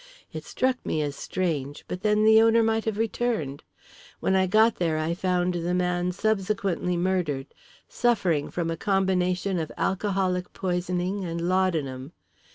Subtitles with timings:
[0.33, 3.63] It struck me as strange, but then the owner might have returned.
[4.19, 7.53] When I got there I found the man subsequently murdered
[7.87, 12.13] suffering from a combination of alcoholic poisoning and laudanum.